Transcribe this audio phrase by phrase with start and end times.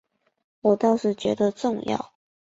[0.61, 2.11] 我倒是觉得重要